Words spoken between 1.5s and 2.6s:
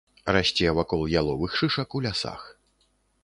шышак у лясах.